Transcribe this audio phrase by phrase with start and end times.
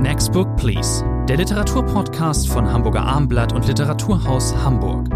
[0.00, 5.10] Next Book Please, der Literaturpodcast von Hamburger Armblatt und Literaturhaus Hamburg.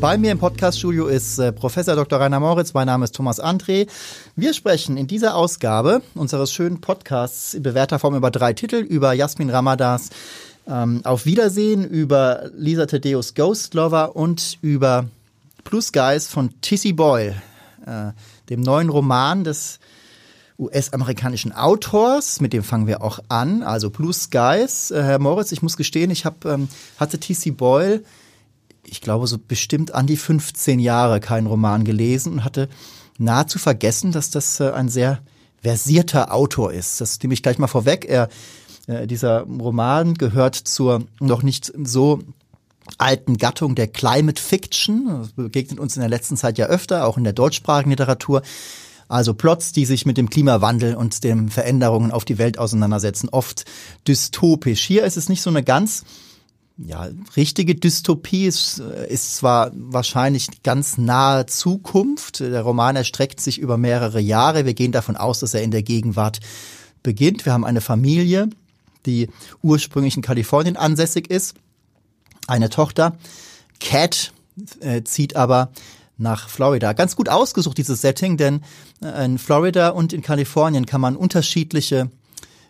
[0.00, 2.20] Bei mir im Podcaststudio ist äh, Professor Dr.
[2.20, 2.72] Rainer Moritz.
[2.72, 3.88] Mein Name ist Thomas André.
[4.36, 9.12] Wir sprechen in dieser Ausgabe unseres schönen Podcasts in bewährter Form über drei Titel, über
[9.12, 10.10] Jasmin Ramadas
[10.68, 15.06] ähm, Auf Wiedersehen, über Lisa Thaddeus Ghost Lover und über
[15.64, 17.34] Blue Skies von Tissy Boyle,
[17.86, 18.12] äh,
[18.48, 19.80] dem neuen Roman des
[20.58, 24.90] US-amerikanischen Autors, mit dem fangen wir auch an, also Blue Skies.
[24.90, 27.50] Äh, Herr Moritz, ich muss gestehen, ich hab, ähm, hatte T.C.
[27.52, 28.02] Boyle
[28.90, 32.68] ich glaube, so bestimmt an die 15 Jahre keinen Roman gelesen und hatte
[33.18, 35.20] nahezu vergessen, dass das äh, ein sehr
[35.60, 37.00] versierter Autor ist.
[37.00, 38.04] Das nehme ich gleich mal vorweg.
[38.08, 38.28] Er,
[38.88, 42.20] äh, dieser Roman gehört zur noch nicht so
[42.96, 45.06] alten Gattung der Climate Fiction.
[45.06, 48.42] Das begegnet uns in der letzten Zeit ja öfter, auch in der deutschsprachigen Literatur.
[49.08, 53.64] Also Plots, die sich mit dem Klimawandel und den Veränderungen auf die Welt auseinandersetzen, oft
[54.06, 54.82] dystopisch.
[54.82, 56.04] Hier ist es nicht so eine ganz
[56.78, 62.40] ja, richtige Dystopie ist, äh, ist zwar wahrscheinlich ganz nahe Zukunft.
[62.40, 64.64] Der Roman erstreckt sich über mehrere Jahre.
[64.64, 66.40] Wir gehen davon aus, dass er in der Gegenwart
[67.02, 67.44] beginnt.
[67.44, 68.48] Wir haben eine Familie,
[69.06, 69.28] die
[69.62, 71.54] ursprünglich in Kalifornien ansässig ist.
[72.46, 73.16] Eine Tochter.
[73.80, 74.32] Cat
[74.80, 75.70] äh, zieht aber
[76.16, 76.92] nach Florida.
[76.92, 78.62] Ganz gut ausgesucht, dieses Setting, denn
[79.02, 82.10] äh, in Florida und in Kalifornien kann man unterschiedliche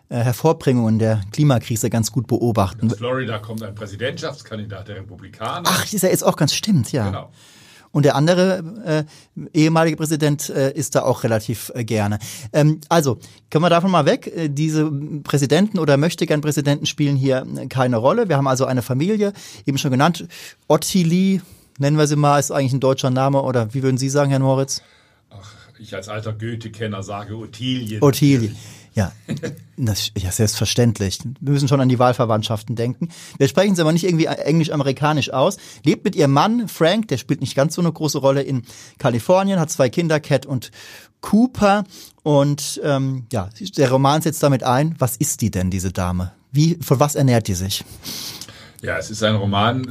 [0.09, 2.91] äh, Hervorbringungen der Klimakrise ganz gut beobachten.
[2.91, 5.67] Aus Florida kommt ein Präsidentschaftskandidat der Republikaner.
[5.71, 7.07] Ach, ist er jetzt auch ganz stimmt, ja.
[7.07, 7.31] Genau.
[7.91, 12.19] Und der andere äh, ehemalige Präsident äh, ist da auch relativ äh, gerne.
[12.53, 13.17] Ähm, also,
[13.49, 14.27] können wir davon mal weg.
[14.27, 14.91] Äh, diese
[15.23, 18.29] Präsidenten oder möchte gern Präsidenten spielen hier äh, keine Rolle.
[18.29, 19.33] Wir haben also eine Familie,
[19.65, 20.27] eben schon genannt.
[20.67, 21.41] Ottilie,
[21.79, 23.41] nennen wir sie mal, ist eigentlich ein deutscher Name.
[23.41, 24.83] Oder wie würden Sie sagen, Herr Moritz?
[25.79, 28.01] Ich als alter Goethe-Kenner sage Ottilie.
[28.01, 28.51] Ottilie.
[28.95, 29.13] Ja,
[29.77, 31.19] das, ja, selbstverständlich.
[31.39, 33.09] Wir müssen schon an die Wahlverwandtschaften denken.
[33.37, 35.57] Wir sprechen es aber nicht irgendwie englisch-amerikanisch aus.
[35.85, 38.63] Lebt mit ihrem Mann, Frank, der spielt nicht ganz so eine große Rolle in
[38.97, 40.71] Kalifornien, hat zwei Kinder, Cat und
[41.21, 41.83] Cooper.
[42.23, 46.33] Und ähm, ja, der Roman setzt damit ein, was ist die denn, diese Dame?
[46.51, 47.85] Wie, von was ernährt die sich?
[48.81, 49.85] Ja, es ist ein Roman,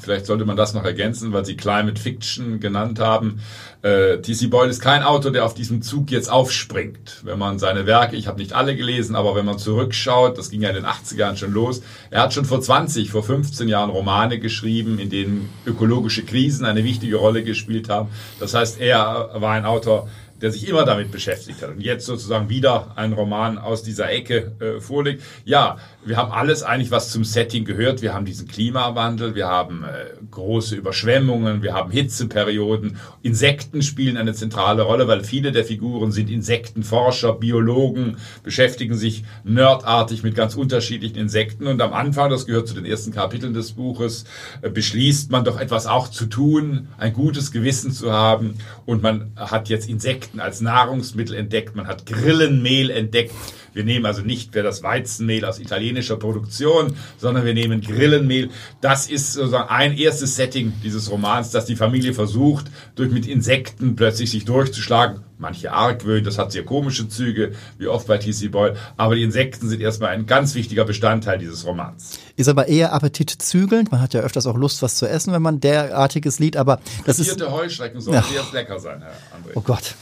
[0.00, 3.40] vielleicht sollte man das noch ergänzen, weil Sie Climate Fiction genannt haben.
[3.82, 4.46] Äh, T.C.
[4.46, 7.20] Boyle ist kein Autor, der auf diesem Zug jetzt aufspringt.
[7.24, 10.62] Wenn man seine Werke, ich habe nicht alle gelesen, aber wenn man zurückschaut, das ging
[10.62, 13.90] ja in den 80er Jahren schon los, er hat schon vor 20, vor 15 Jahren
[13.90, 18.08] Romane geschrieben, in denen ökologische Krisen eine wichtige Rolle gespielt haben.
[18.40, 20.08] Das heißt, er war ein Autor,
[20.40, 24.52] der sich immer damit beschäftigt hat und jetzt sozusagen wieder ein Roman aus dieser Ecke
[24.60, 25.22] äh, vorliegt.
[25.44, 28.02] Ja, wir haben alles eigentlich, was zum Setting gehört.
[28.02, 32.98] Wir haben diesen Klimawandel, wir haben äh, große Überschwemmungen, wir haben Hitzeperioden.
[33.22, 40.22] Insekten spielen eine zentrale Rolle, weil viele der Figuren sind Insektenforscher, Biologen, beschäftigen sich nerdartig
[40.22, 41.66] mit ganz unterschiedlichen Insekten.
[41.66, 44.24] Und am Anfang, das gehört zu den ersten Kapiteln des Buches,
[44.62, 48.58] äh, beschließt man doch etwas auch zu tun, ein gutes Gewissen zu haben.
[48.84, 53.32] Und man hat jetzt Insekten als Nahrungsmittel entdeckt, man hat Grillenmehl entdeckt.
[53.72, 58.48] Wir nehmen also nicht mehr das Weizenmehl aus italienischer Produktion, sondern wir nehmen Grillenmehl.
[58.80, 63.94] Das ist sozusagen ein erstes Setting dieses Romans, dass die Familie versucht, durch mit Insekten
[63.94, 65.20] plötzlich sich durchzuschlagen.
[65.38, 68.48] Manche argwöhnen, das hat sehr komische Züge, wie oft bei T.C.
[68.48, 68.76] Boyle.
[68.96, 72.18] Aber die Insekten sind erstmal ein ganz wichtiger Bestandteil dieses Romans.
[72.36, 73.90] Ist aber eher appetitzügelnd.
[73.90, 77.16] Man hat ja öfters auch Lust, was zu essen, wenn man derartiges Lied, aber das
[77.16, 77.50] Frittierte ist...
[77.50, 78.22] Heuschrecken sollen ja.
[78.22, 79.52] sehr lecker sein, Herr André.
[79.54, 79.94] Oh Gott.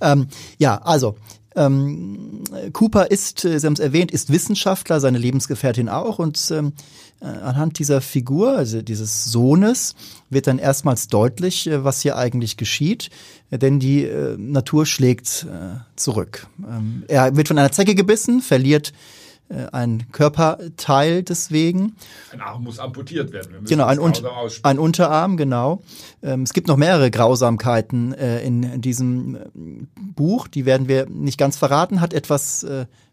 [0.00, 0.28] Ähm,
[0.58, 1.16] ja, also,
[1.56, 6.18] ähm, Cooper ist, äh, Sie haben es erwähnt, ist Wissenschaftler, seine Lebensgefährtin auch.
[6.18, 6.72] Und ähm,
[7.20, 9.94] äh, anhand dieser Figur, also dieses Sohnes,
[10.30, 13.10] wird dann erstmals deutlich, äh, was hier eigentlich geschieht.
[13.50, 16.46] Denn die äh, Natur schlägt äh, zurück.
[16.58, 18.92] Ähm, er wird von einer Zecke gebissen, verliert
[19.72, 21.96] ein Körperteil deswegen.
[22.32, 23.64] Ein Arm muss amputiert werden.
[23.64, 24.12] genau, ein, Un
[24.62, 25.82] ein, Unterarm, genau.
[26.22, 29.38] Ähm, es gibt noch mehrere Grausamkeiten äh, in diesem äh,
[30.14, 32.66] Buch, die werden wir nicht ganz verraten, hat etwas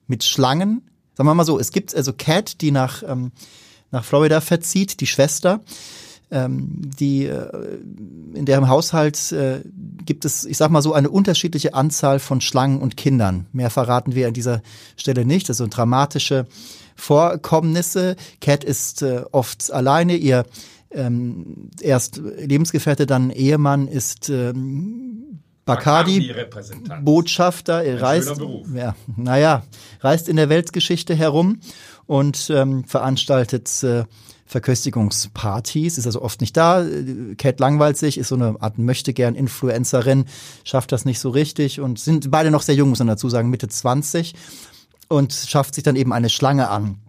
[0.07, 0.81] mit Schlangen.
[1.15, 3.31] Sagen wir mal so, es gibt also Cat, die nach, ähm,
[3.91, 5.61] nach Florida verzieht, die Schwester
[6.31, 7.77] ähm, die äh,
[8.33, 9.61] in deren Haushalt äh,
[10.05, 13.45] gibt es, ich sag mal so, eine unterschiedliche Anzahl von Schlangen und Kindern.
[13.51, 14.61] Mehr verraten wir an dieser
[14.95, 15.49] Stelle nicht.
[15.49, 16.47] Das sind dramatische
[16.95, 18.15] Vorkommnisse.
[18.41, 20.15] Cat ist äh, oft alleine.
[20.15, 20.45] Ihr
[20.91, 27.83] ähm, erst Lebensgefährte, dann Ehemann ist ähm, Bacardi-Botschafter.
[27.83, 28.39] Er reist,
[28.73, 29.63] ja, naja,
[30.01, 31.59] reist in der Weltgeschichte herum
[32.05, 34.03] und ähm, veranstaltet äh,
[34.45, 36.85] Verköstigungspartys, ist also oft nicht da.
[37.37, 40.25] Kate langweilt sich, ist so eine Art Möchtegern-Influencerin,
[40.63, 43.49] schafft das nicht so richtig und sind beide noch sehr jung, muss man dazu sagen,
[43.49, 44.35] Mitte 20
[45.07, 46.99] und schafft sich dann eben eine Schlange an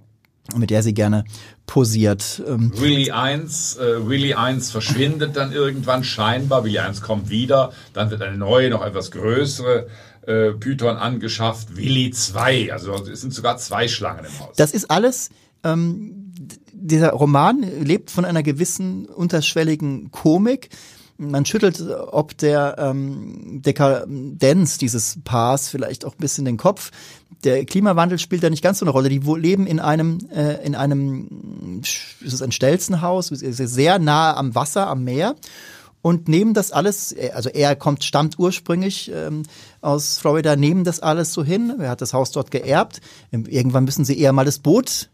[0.55, 1.25] mit der sie gerne
[1.67, 2.43] posiert.
[2.47, 8.11] Ähm, Willy 1, äh, Willy 1 verschwindet dann irgendwann scheinbar, Willy 1 kommt wieder, dann
[8.11, 9.87] wird eine neue, noch etwas größere
[10.27, 14.57] äh, Python angeschafft, Willy 2, also es sind sogar zwei Schlangen im Haus.
[14.57, 15.31] Das ist alles,
[15.65, 16.33] ähm,
[16.73, 20.69] dieser Roman lebt von einer gewissen unterschwelligen Komik,
[21.19, 26.91] man schüttelt ob der ähm, Dekadenz dieses Paars vielleicht auch ein bisschen den Kopf.
[27.45, 29.09] Der Klimawandel spielt da nicht ganz so eine Rolle.
[29.09, 34.89] Die leben in einem, äh, in einem, ist es ein Stelzenhaus, sehr nahe am Wasser,
[34.89, 35.37] am Meer
[36.03, 39.43] und nehmen das alles, also er kommt, stammt ursprünglich ähm,
[39.81, 41.75] aus Florida, nehmen das alles so hin.
[41.81, 43.01] Er hat das Haus dort geerbt.
[43.33, 45.11] Irgendwann müssen sie eher mal das Boot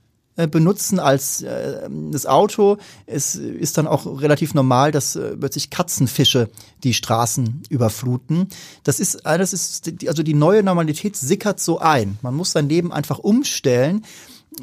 [0.46, 2.78] benutzen als äh, das Auto.
[3.06, 6.48] Es ist dann auch relativ normal, dass äh, plötzlich Katzenfische
[6.84, 8.48] die Straßen überfluten.
[8.82, 12.18] Das ist alles ist also die neue Normalität sickert so ein.
[12.22, 14.04] Man muss sein Leben einfach umstellen.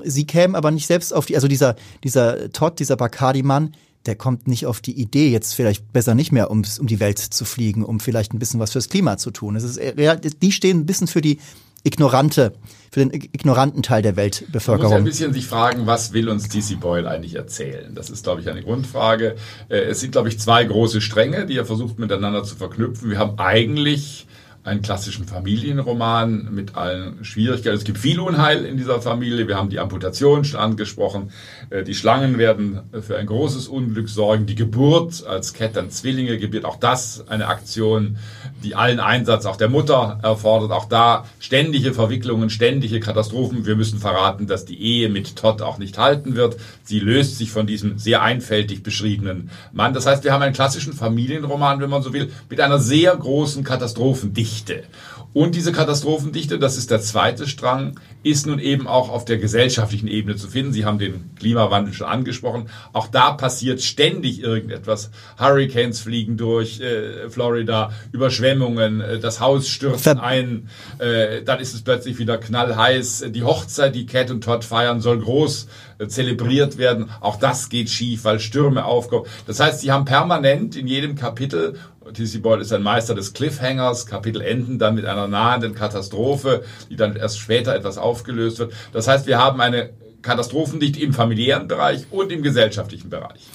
[0.04, 3.74] Sie kämen aber nicht selbst auf die, also dieser dieser Todd, dieser Bacardi-Mann,
[4.06, 7.20] der kommt nicht auf die Idee, jetzt vielleicht besser nicht mehr um, um die Welt
[7.20, 9.56] zu fliegen, um vielleicht ein bisschen was fürs Klima zu tun.
[9.56, 11.40] Es ist, die stehen ein bisschen für die
[11.84, 12.54] ignorante,
[12.92, 14.92] für den ignoranten Teil der Weltbevölkerung.
[14.92, 17.94] Man muss ein bisschen sich fragen, was will uns DC Boyle eigentlich erzählen?
[17.94, 19.36] Das ist, glaube ich, eine Grundfrage.
[19.70, 23.10] Äh, es sind, glaube ich, zwei große Stränge, die er versucht miteinander zu verknüpfen.
[23.10, 24.28] Wir haben eigentlich
[24.64, 27.78] einen klassischen Familienroman mit allen Schwierigkeiten.
[27.78, 29.48] Es gibt viel Unheil in dieser Familie.
[29.48, 31.32] Wir haben die Amputation schon angesprochen.
[31.70, 34.46] Äh, die Schlangen werden für ein großes Unglück sorgen.
[34.46, 36.66] Die Geburt als Cat Zwillinge gebiert.
[36.66, 38.18] Auch das eine Aktion,
[38.64, 40.72] die allen Einsatz auch der Mutter erfordert.
[40.72, 43.66] Auch da ständige Verwicklungen, ständige Katastrophen.
[43.66, 46.58] Wir müssen verraten, dass die Ehe mit Todd auch nicht halten wird.
[46.84, 49.94] Sie löst sich von diesem sehr einfältig beschriebenen Mann.
[49.94, 53.64] Das heißt, wir haben einen klassischen Familienroman, wenn man so will, mit einer sehr großen
[53.64, 54.49] Katastrophendichte.
[54.50, 54.84] Dichte.
[55.32, 60.08] Und diese Katastrophendichte, das ist der zweite Strang, ist nun eben auch auf der gesellschaftlichen
[60.08, 60.74] Ebene zu finden.
[60.74, 62.68] Sie haben den Klimawandel schon angesprochen.
[62.94, 65.12] Auch da passiert ständig irgendetwas.
[65.38, 70.68] Hurricanes fliegen durch äh, Florida, Überschwemmungen, äh, das Haus stürzt Ver ein,
[70.98, 73.26] äh, dann ist es plötzlich wieder knallheiß.
[73.30, 75.68] Die Hochzeit, die Cat und Todd feiern, soll groß
[76.00, 77.12] äh, zelebriert werden.
[77.22, 79.26] Auch das geht schief, weil Stürme aufkommen.
[79.46, 81.78] Das heißt, sie haben permanent in jedem Kapitel
[82.14, 82.40] T.C.
[82.40, 84.06] Boyle ist ein Meister des Cliffhangers.
[84.06, 88.74] Kapitel enden dann mit einer nahenden Katastrophe, die dann erst später etwas aufgelöst wird.
[88.94, 89.92] Das heißt, wir haben eine
[90.22, 93.48] Katastrophendichte im familiären Bereich und im gesellschaftlichen Bereich.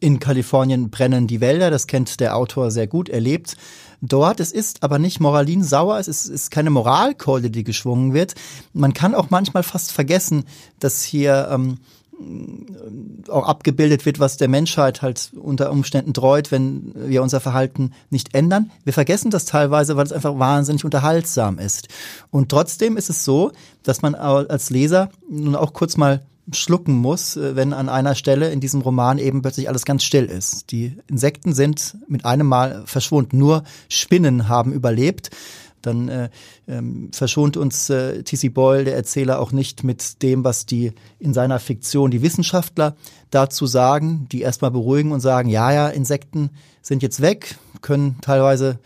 [0.00, 3.56] In Kalifornien brennen die Wälder, das kennt der Autor sehr gut, er lebt
[4.02, 4.40] dort.
[4.40, 8.34] Es ist aber nicht moralinsauer, es ist, ist keine Moralkeule, die geschwungen wird.
[8.74, 10.44] Man kann auch manchmal fast vergessen,
[10.78, 11.78] dass hier ähm,
[13.28, 18.34] auch abgebildet wird, was der Menschheit halt unter Umständen dreut, wenn wir unser Verhalten nicht
[18.34, 18.70] ändern.
[18.84, 21.88] Wir vergessen das teilweise, weil es einfach wahnsinnig unterhaltsam ist.
[22.30, 23.52] Und trotzdem ist es so,
[23.82, 26.22] dass man als Leser nun auch kurz mal
[26.52, 30.26] schlucken muss, äh, wenn an einer Stelle in diesem Roman eben plötzlich alles ganz still
[30.26, 30.70] ist.
[30.72, 33.38] Die Insekten sind mit einem Mal verschwunden.
[33.38, 35.30] Nur Spinnen haben überlebt
[35.86, 36.30] dann äh,
[36.68, 38.48] ähm, verschont uns äh, T.C.
[38.48, 42.96] Boyle, der Erzähler, auch nicht mit dem, was die in seiner Fiktion die Wissenschaftler
[43.30, 46.50] dazu sagen, die erstmal beruhigen und sagen, ja, ja, Insekten
[46.82, 48.78] sind jetzt weg, können teilweise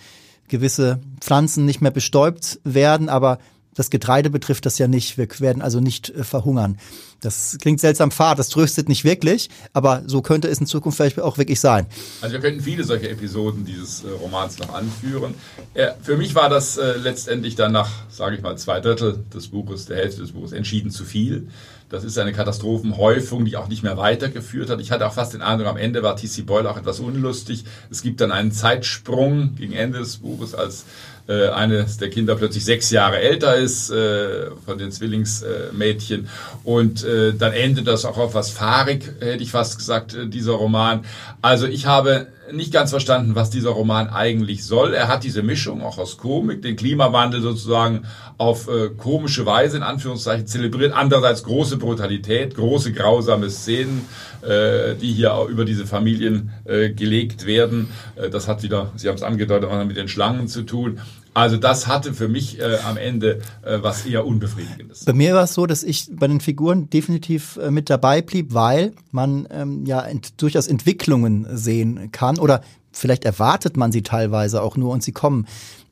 [0.49, 3.39] gewisse Pflanzen nicht mehr bestäubt werden, aber
[3.79, 5.19] das Getreide betrifft das ja nicht.
[5.19, 6.79] Wir werden also nicht äh, verhungern.
[7.21, 11.21] Das klingt seltsam fad, das tröstet nicht wirklich, aber so könnte es in Zukunft vielleicht
[11.21, 11.87] auch wirklich sein.
[12.21, 15.35] Also wir könnten viele solche Episoden dieses äh, Romans noch anführen.
[15.75, 19.87] Äh, für mich war das letztendlich dann nach, sage ich mal, zwei Drittel des Buches,
[19.87, 21.49] der Hälfte des Buches entschieden zu viel.
[21.89, 24.81] Das ist eine Katastrophenhäufung, die auch nicht mehr weitergeführt hat.
[24.81, 26.43] Ich hatte auch fast den Eindruck, am Ende war T.C.
[26.43, 27.65] Boyle auch etwas unlustig.
[27.91, 30.85] Es gibt dann einen Zeitsprung gegen Ende des Buches, als
[31.29, 36.29] äh, eines der Kinder plötzlich sechs Jahre älter ist äh, von den Zwillingsmädchen.
[36.65, 40.53] und äh, dann endet das auch auf was fahrig, hätte ich fast gesagt, äh, dieser
[40.53, 41.05] Roman.
[41.43, 44.95] Also ich habe nicht ganz verstanden, was dieser Roman eigentlich soll.
[44.95, 48.07] Er hat diese Mischung auch aus Komik, den Klimawandel sozusagen
[48.39, 50.93] auf äh, komische Weise in Anführungszeichen zelebriert.
[50.95, 54.07] Andererseits große Brutalität, große grausame Szenen,
[54.43, 57.91] äh, die hier auch über diese Familien äh, gelegt werden.
[58.17, 61.01] Äh, das hat wieder, Sie haben es angedeutet, mit den Schlangen zu tun.
[61.39, 65.05] Also das hatte für mich äh, am Ende äh, was eher Unbefriedigendes.
[65.05, 68.55] Bei mir war es so, dass ich bei den Figuren definitiv äh, mit dabei blieb,
[68.55, 74.63] weil man ähm, ja ent durchaus Entwicklungen sehen kann oder vielleicht erwartet man sie teilweise
[74.63, 75.47] auch nur und sie kommen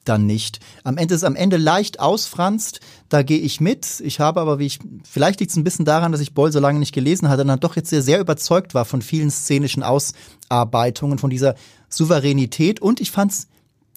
[0.04, 0.58] dann nicht.
[0.82, 4.00] Am Ende ist am Ende leicht ausfranst, da gehe ich mit.
[4.00, 6.58] Ich habe aber, wie ich, vielleicht liegt es ein bisschen daran, dass ich Boll so
[6.58, 9.84] lange nicht gelesen hatte und dann doch jetzt sehr, sehr überzeugt war von vielen szenischen
[9.84, 11.54] Ausarbeitungen, von dieser
[11.88, 13.46] Souveränität und ich fand es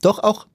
[0.01, 0.45] doch auch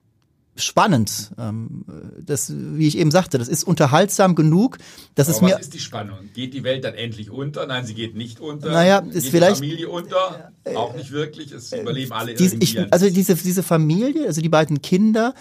[0.55, 1.31] spannend.
[1.37, 1.85] Ähm,
[2.19, 4.77] das, wie ich eben sagte, das ist unterhaltsam genug,
[5.15, 5.55] dass Aber es mir.
[5.55, 6.29] Was ist die Spannung?
[6.33, 7.65] Geht die Welt dann endlich unter?
[7.67, 8.71] Nein, sie geht nicht unter.
[8.71, 9.61] Naja, geht ist vielleicht.
[9.61, 10.51] Die Familie unter?
[10.75, 11.51] Auch nicht wirklich.
[11.51, 12.79] Es überleben alle Diese, irgendwie.
[12.79, 15.33] ich, also diese, diese Familie, also die beiden Kinder,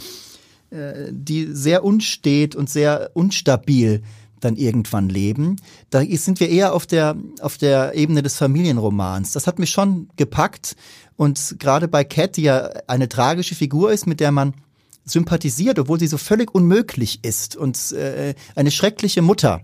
[0.70, 4.02] äh, die sehr unstet und sehr unstabil
[4.40, 5.56] dann irgendwann leben.
[5.90, 9.32] Da sind wir eher auf der, auf der Ebene des Familienromans.
[9.32, 10.76] Das hat mich schon gepackt.
[11.16, 14.54] Und gerade bei Cat, die ja eine tragische Figur ist, mit der man
[15.04, 19.62] sympathisiert, obwohl sie so völlig unmöglich ist und äh, eine schreckliche Mutter.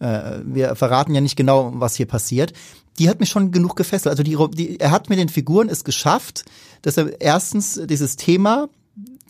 [0.00, 2.52] Äh, wir verraten ja nicht genau, was hier passiert.
[2.98, 4.10] Die hat mich schon genug gefesselt.
[4.10, 6.44] Also die, die, er hat mit den Figuren es geschafft,
[6.82, 8.68] dass er erstens dieses Thema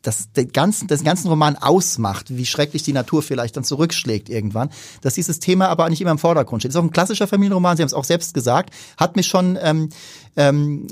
[0.03, 4.71] das den ganzen, das ganzen Roman ausmacht, wie schrecklich die Natur vielleicht dann zurückschlägt irgendwann,
[5.03, 6.71] dass dieses Thema aber nicht immer im Vordergrund steht.
[6.71, 9.59] Das ist auch ein klassischer Familienroman, Sie haben es auch selbst gesagt, hat mich schon
[9.61, 9.91] ähm,
[10.37, 10.87] ähm,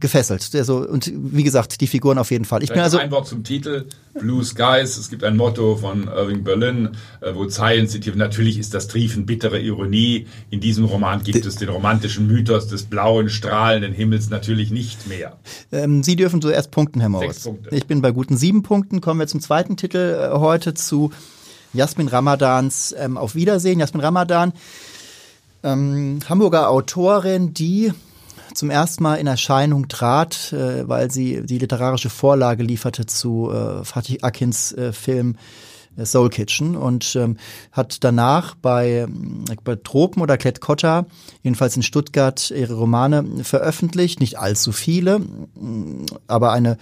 [0.00, 0.50] gefesselt.
[0.54, 2.62] Also, und wie gesagt, die Figuren auf jeden Fall.
[2.62, 3.86] Ich bin also ein Wort zum Titel
[4.18, 4.96] Blue Skies.
[4.96, 8.16] Es gibt ein Motto von Irving Berlin, äh, wo Zeilen zitiert.
[8.16, 10.26] Natürlich ist das Triefen bittere Ironie.
[10.50, 15.38] In diesem Roman gibt es den romantischen Mythos des blauen, strahlenden Himmels natürlich nicht mehr.
[15.70, 17.48] Ähm, Sie dürfen zuerst punkten, Herr Moritz.
[17.70, 19.00] Ich bin bei guten sieben Punkten.
[19.00, 21.10] Kommen wir zum zweiten Titel äh, heute zu
[21.72, 23.78] Jasmin Ramadans ähm, Auf Wiedersehen.
[23.78, 24.52] Jasmin Ramadan,
[25.62, 27.92] ähm, Hamburger Autorin, die
[28.54, 33.84] zum ersten Mal in Erscheinung trat, äh, weil sie die literarische Vorlage lieferte zu äh,
[33.84, 35.36] Fatih Akins äh, Film
[36.06, 37.36] Soul Kitchen und ähm,
[37.72, 41.06] hat danach bei, äh, bei Tropen oder Klett Cotta,
[41.42, 44.20] jedenfalls in Stuttgart, ihre Romane veröffentlicht.
[44.20, 46.78] Nicht allzu viele, mm, aber eine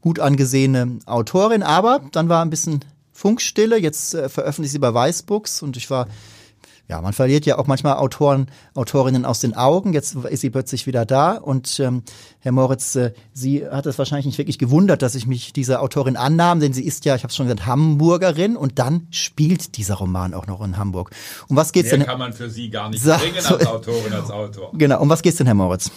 [0.00, 1.62] gut angesehene Autorin.
[1.62, 3.78] Aber dann war ein bisschen Funkstille.
[3.78, 6.06] Jetzt äh, veröffentlicht sie bei Weißbooks und ich war
[6.88, 9.92] ja, man verliert ja auch manchmal Autoren, Autorinnen aus den Augen.
[9.92, 11.32] Jetzt ist sie plötzlich wieder da.
[11.32, 12.02] Und ähm,
[12.40, 16.16] Herr Moritz, äh, Sie hat es wahrscheinlich nicht wirklich gewundert, dass ich mich dieser Autorin
[16.16, 19.96] annahm, denn sie ist ja, ich habe es schon gesagt, Hamburgerin und dann spielt dieser
[19.96, 21.10] Roman auch noch in Hamburg.
[21.48, 22.06] Um was geht's Mehr denn?
[22.06, 24.70] kann man für Sie gar nicht bringen als Autorin, als Autor.
[24.72, 25.90] Genau, um was geht's denn, Herr Moritz?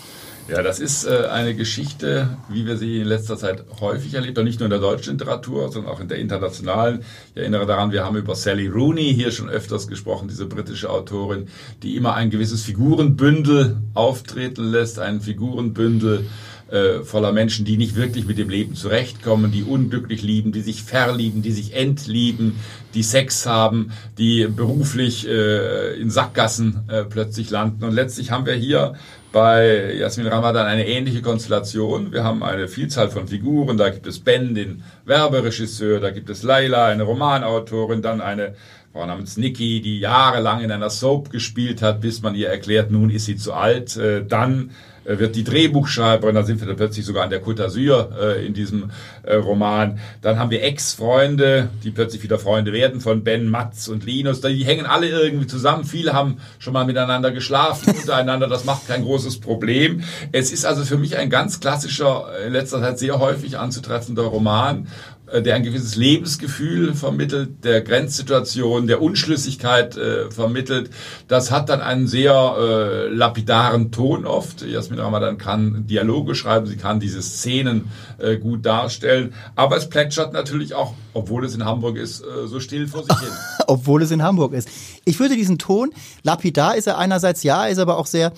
[0.48, 4.46] Ja, das ist äh, eine Geschichte, wie wir sie in letzter Zeit häufig erlebt haben,
[4.46, 7.04] nicht nur in der deutschen Literatur, sondern auch in der internationalen.
[7.34, 11.48] Ich erinnere daran, wir haben über Sally Rooney hier schon öfters gesprochen, diese britische Autorin,
[11.84, 16.26] die immer ein gewisses Figurenbündel auftreten lässt, ein Figurenbündel
[16.72, 20.84] äh, voller Menschen, die nicht wirklich mit dem Leben zurechtkommen, die unglücklich lieben, die sich
[20.84, 22.56] verlieben, die sich entlieben,
[22.94, 27.84] die Sex haben, die beruflich äh, in Sackgassen äh, plötzlich landen.
[27.84, 28.96] Und letztlich haben wir hier
[29.32, 32.12] bei Jasmin Ramadan eine ähnliche Konstellation.
[32.12, 33.78] Wir haben eine Vielzahl von Figuren.
[33.78, 38.56] Da gibt es Ben, den Werberegisseur, da gibt es Laila, eine Romanautorin, dann eine
[38.92, 43.10] Frau namens Nikki, die jahrelang in einer Soap gespielt hat, bis man ihr erklärt, nun
[43.10, 43.96] ist sie zu alt.
[43.96, 44.72] Äh, dann
[45.04, 48.54] wird die Drehbuchschreiberin, da sind wir dann plötzlich sogar an der Côte d'Azur äh, in
[48.54, 48.92] diesem
[49.24, 50.00] äh, Roman.
[50.22, 54.42] Dann haben wir Ex-Freunde, die plötzlich wieder Freunde werden von Ben, Mats und Linus.
[54.42, 55.86] Die hängen alle irgendwie zusammen.
[55.86, 58.48] Viele haben schon mal miteinander geschlafen untereinander.
[58.48, 60.04] Das macht kein großes Problem.
[60.32, 64.86] Es ist also für mich ein ganz klassischer, in letzter Zeit sehr häufig anzutreffender Roman
[64.86, 70.90] äh, der ein gewisses Lebensgefühl vermittelt, der Grenzsituation, der Unschlüssigkeit äh, vermittelt.
[71.28, 74.62] Das hat dann einen sehr äh, lapidaren Ton oft.
[74.64, 80.34] Jasmin Ramadan kann Dialoge schreiben, sie kann diese Szenen äh, gut darstellen, aber es plätschert
[80.34, 83.30] natürlich auch, obwohl es in Hamburg ist, äh, so still vor sich hin.
[83.68, 84.68] obwohl es in Hamburg ist.
[85.06, 85.92] Ich würde diesen Ton,
[86.24, 88.34] lapidar ist er einerseits ja, ist aber auch sehr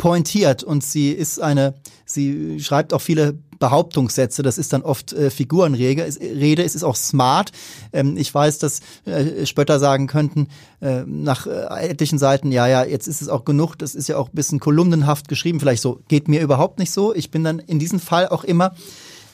[0.00, 1.74] pointiert und sie ist eine,
[2.06, 6.96] sie schreibt auch viele Behauptungssätze, das ist dann oft äh, Figurenrede, Rede, es ist auch
[6.96, 7.52] smart.
[7.92, 10.48] Ähm, ich weiß, dass äh, Spötter sagen könnten,
[10.80, 14.16] äh, nach äh, etlichen Seiten, ja, ja, jetzt ist es auch genug, das ist ja
[14.16, 17.14] auch ein bisschen kolumnenhaft geschrieben, vielleicht so, geht mir überhaupt nicht so.
[17.14, 18.74] Ich bin dann in diesem Fall auch immer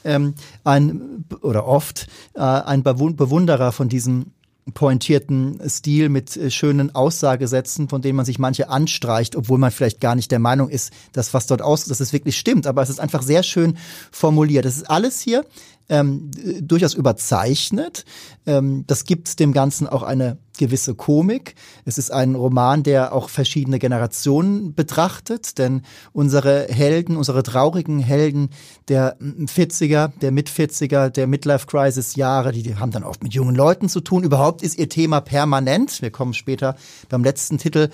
[0.03, 4.33] ähm, ein, oder oft, äh, ein Bewunderer von diesem
[4.75, 10.01] pointierten Stil mit äh, schönen Aussagesätzen, von denen man sich manche anstreicht, obwohl man vielleicht
[10.01, 12.67] gar nicht der Meinung ist, dass was dort aus, dass es wirklich stimmt.
[12.67, 13.77] Aber es ist einfach sehr schön
[14.11, 14.65] formuliert.
[14.65, 15.45] Das ist alles hier
[15.89, 18.05] ähm, durchaus überzeichnet.
[18.47, 21.55] Ähm, das gibt dem Ganzen auch eine gewisse Komik.
[21.85, 28.51] Es ist ein Roman, der auch verschiedene Generationen betrachtet, denn unsere Helden, unsere traurigen Helden
[28.89, 34.01] der 40er, der Mit-40er, der Midlife-Crisis-Jahre, die, die haben dann oft mit jungen Leuten zu
[34.01, 34.25] tun.
[34.25, 36.03] Überhaupt ist ihr Thema permanent.
[36.03, 36.77] Wir kommen später
[37.09, 37.91] beim letzten Titel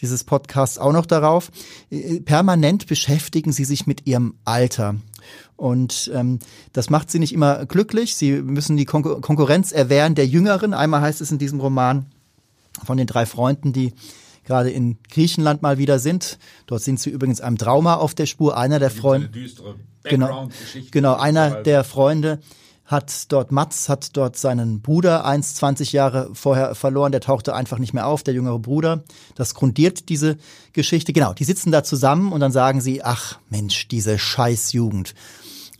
[0.00, 1.50] dieses Podcasts auch noch darauf.
[2.24, 4.96] Permanent beschäftigen sie sich mit ihrem Alter.
[5.60, 6.38] Und ähm,
[6.72, 8.14] das macht sie nicht immer glücklich.
[8.14, 10.72] Sie müssen die Kon Konkurrenz erwehren der Jüngeren.
[10.72, 12.06] Einmal heißt es in diesem Roman
[12.82, 13.92] von den drei Freunden, die
[14.46, 16.38] gerade in Griechenland mal wieder sind.
[16.64, 18.56] Dort sind sie übrigens einem Trauma auf der Spur.
[18.56, 19.28] Einer der Freunde.
[20.02, 20.48] Genau,
[20.90, 22.38] genau, einer der Freunde
[22.90, 27.78] hat dort Mats, hat dort seinen Bruder 1, 20 Jahre vorher verloren, der tauchte einfach
[27.78, 29.04] nicht mehr auf, der jüngere Bruder.
[29.36, 30.38] Das grundiert diese
[30.72, 31.12] Geschichte.
[31.12, 35.14] Genau, die sitzen da zusammen und dann sagen sie, ach Mensch, diese Scheißjugend.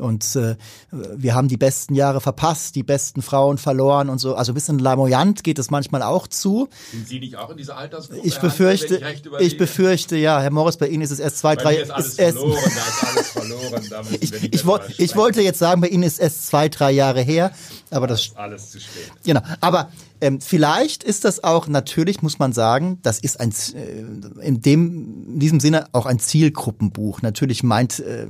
[0.01, 0.57] Und äh,
[0.91, 4.35] wir haben die besten Jahre verpasst, die besten Frauen verloren und so.
[4.35, 6.69] Also ein bisschen lamoyant geht es manchmal auch zu.
[6.91, 8.27] Sind Sie nicht auch in dieser Altersgruppe?
[8.27, 9.01] Ich befürchte,
[9.39, 11.73] ich, ich, befürchte, ja, Herr Morris, bei Ihnen ist es erst zwei, bei drei.
[11.75, 13.87] Mir ist alles ist verloren, da ist alles verloren.
[13.91, 17.53] Da ich, ich, ich wollte jetzt sagen, bei Ihnen ist es zwei, drei Jahre her,
[17.91, 19.11] aber das, das alles zu spät.
[19.25, 19.91] Genau, aber
[20.21, 25.33] ähm, vielleicht ist das auch, natürlich muss man sagen, das ist ein, äh, in dem,
[25.35, 27.23] in diesem Sinne auch ein Zielgruppenbuch.
[27.23, 28.27] Natürlich meint, äh,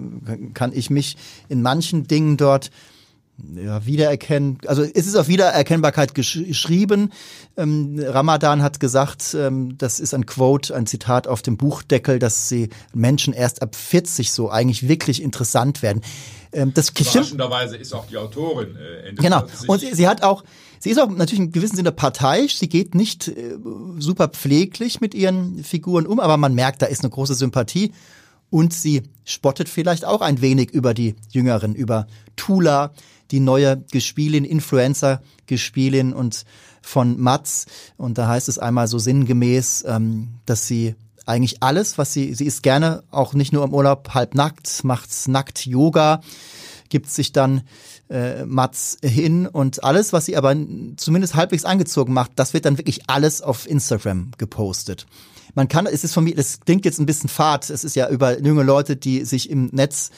[0.55, 1.17] kann ich mich
[1.49, 2.71] in manchen Dingen dort
[3.55, 7.11] ja, wiedererkennen, also es ist auf Wiedererkennbarkeit geschrieben.
[7.57, 12.49] Ähm, Ramadan hat gesagt, ähm, das ist ein Quote, ein Zitat auf dem Buchdeckel, dass
[12.49, 16.03] sie Menschen erst ab 40 so eigentlich wirklich interessant werden.
[16.53, 20.45] Ähm, das Überraschenderweise ist auch die Autorin äh, Ende Genau, und sie, sie hat auch
[20.83, 22.57] Sie ist auch natürlich in gewissem Sinne parteiisch.
[22.57, 23.55] Sie geht nicht äh,
[23.99, 27.93] super pfleglich mit ihren Figuren um, aber man merkt, da ist eine große Sympathie.
[28.51, 32.93] Und sie spottet vielleicht auch ein wenig über die Jüngeren, über Tula,
[33.31, 36.45] die neue Gespielin, Influencer-Gespielin und
[36.83, 37.67] von Mats.
[37.97, 42.47] Und da heißt es einmal so sinngemäß, ähm, dass sie eigentlich alles, was sie, sie
[42.47, 46.23] ist gerne auch nicht nur im Urlaub halb nackt, macht nackt Yoga,
[46.89, 47.63] gibt sich dann
[48.09, 50.57] äh, Mats hin und alles, was sie aber
[50.97, 55.07] zumindest halbwegs angezogen macht, das wird dann wirklich alles auf Instagram gepostet.
[55.55, 58.09] Man kann, es ist von mir, das klingt jetzt ein bisschen fad, es ist ja
[58.09, 60.11] über junge Leute, die sich im Netz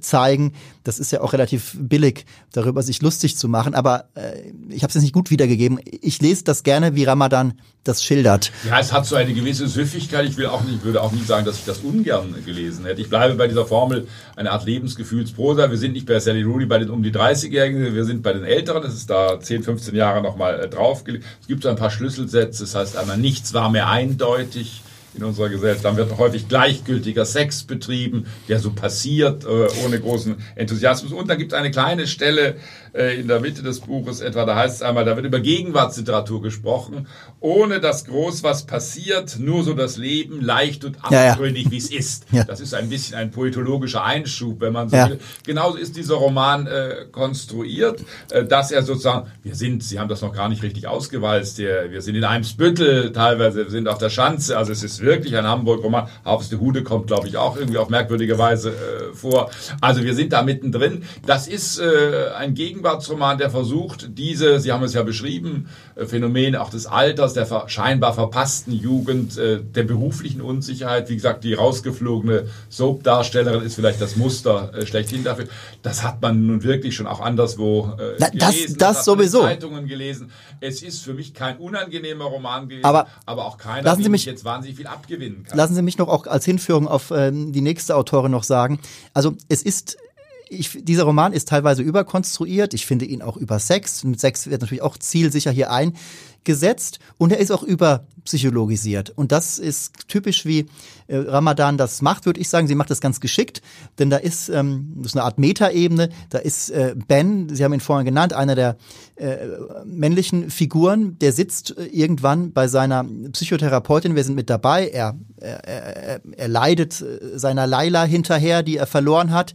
[0.00, 0.52] zeigen.
[0.84, 3.74] Das ist ja auch relativ billig, darüber sich lustig zu machen.
[3.74, 5.80] Aber äh, ich habe es jetzt nicht gut wiedergegeben.
[5.84, 8.50] Ich lese das gerne, wie Ramadan das schildert.
[8.68, 10.28] Ja, es hat so eine gewisse Süffigkeit.
[10.28, 13.00] Ich will auch nicht, würde auch nie sagen, dass ich das ungern gelesen hätte.
[13.00, 15.70] Ich bleibe bei dieser Formel, eine Art Lebensgefühlsprosa.
[15.70, 18.44] Wir sind nicht bei Sally Rooney bei den um die 30-Jährigen, wir sind bei den
[18.44, 18.82] Älteren.
[18.82, 21.24] Das ist da 10, 15 Jahre nochmal äh, draufgelegt.
[21.40, 22.64] Es gibt so ein paar Schlüsselsätze.
[22.64, 24.82] Das heißt einmal, nichts war mehr eindeutig
[25.16, 25.84] in unserer Gesellschaft.
[25.84, 31.12] Dann wird häufig gleichgültiger Sex betrieben, der so passiert, äh, ohne großen Enthusiasmus.
[31.12, 32.56] Und dann gibt es eine kleine Stelle
[32.96, 37.06] in der Mitte des Buches etwa, da heißt es einmal, da wird über Gegenwartsliteratur gesprochen,
[37.40, 41.72] ohne dass groß was passiert, nur so das Leben leicht und abgründig, ja, ja.
[41.72, 42.26] wie es ist.
[42.30, 42.44] Ja.
[42.44, 45.20] Das ist ein bisschen ein poetologischer Einschub, wenn man so will.
[45.44, 50.22] Genauso ist dieser Roman äh, konstruiert, äh, dass er sozusagen, wir sind, Sie haben das
[50.22, 54.56] noch gar nicht richtig ausgewalzt, wir sind in Eimsbüttel teilweise, wir sind auf der Schanze,
[54.56, 56.08] also es ist wirklich ein Hamburg-Roman.
[56.24, 59.50] Hauptste Hude kommt, glaube ich, auch irgendwie auf merkwürdige Weise äh, vor.
[59.80, 61.04] Also wir sind da mittendrin.
[61.24, 62.54] Das ist äh, ein
[62.86, 67.46] Gegenwartsroman, der versucht, diese, Sie haben es ja beschrieben, äh, Phänomene auch des Alters, der
[67.68, 71.08] scheinbar verpassten Jugend, äh, der beruflichen Unsicherheit.
[71.08, 75.46] Wie gesagt, die rausgeflogene Soap-Darstellerin ist vielleicht das Muster äh, schlechthin dafür.
[75.82, 78.38] Das hat man nun wirklich schon auch anderswo Na, gelesen.
[78.38, 79.40] Das, das, das sowieso.
[79.40, 80.30] Zeitungen gelesen.
[80.60, 84.24] Es ist für mich kein unangenehmer Roman gewesen, aber, aber auch keiner, lassen Sie mich,
[84.24, 85.56] jetzt wahnsinnig viel abgewinnen kann.
[85.56, 88.78] Lassen Sie mich noch auch als Hinführung auf ähm, die nächste Autorin noch sagen.
[89.12, 89.98] Also es ist
[90.48, 92.74] ich, dieser Roman ist teilweise überkonstruiert.
[92.74, 94.04] Ich finde ihn auch über Sex.
[94.04, 97.00] Mit Sex wird natürlich auch zielsicher hier eingesetzt.
[97.18, 99.10] Und er ist auch überpsychologisiert.
[99.10, 100.66] Und das ist typisch, wie
[101.08, 102.68] äh, Ramadan das macht, würde ich sagen.
[102.68, 103.60] Sie macht das ganz geschickt.
[103.98, 106.10] Denn da ist, ähm, das ist eine Art Metaebene.
[106.30, 108.76] Da ist äh, Ben, Sie haben ihn vorhin genannt, einer der
[109.16, 109.48] äh,
[109.84, 114.14] männlichen Figuren, der sitzt äh, irgendwann bei seiner Psychotherapeutin.
[114.14, 114.88] Wir sind mit dabei.
[114.88, 119.54] Er, er, er, er leidet äh, seiner Laila hinterher, die er verloren hat.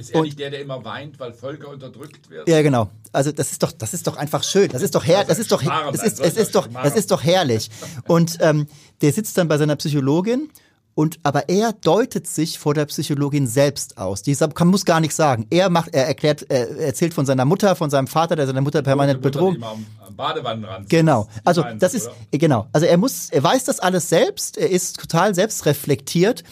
[0.00, 2.44] Ist er und, nicht der, der immer weint, weil Völker unterdrückt werden?
[2.48, 2.90] Ja, genau.
[3.12, 4.70] Also das ist doch, das ist doch einfach schön.
[4.70, 7.22] Das ist doch her, das ist doch, es ist, es ist doch, das ist doch
[7.22, 7.70] herrlich.
[8.06, 8.66] Und ähm,
[9.02, 10.48] der sitzt dann bei seiner Psychologin
[10.94, 14.22] und aber er deutet sich vor der Psychologin selbst aus.
[14.22, 15.46] Die kann, muss gar nichts sagen.
[15.50, 18.82] Er macht, er erklärt, er erzählt von seiner Mutter, von seinem Vater, der seine Mutter
[18.82, 19.58] permanent bedroht.
[20.88, 21.28] Genau.
[21.44, 22.68] Also das ist genau.
[22.72, 24.58] Also er muss, er weiß das alles selbst.
[24.58, 26.42] Er ist total selbstreflektiert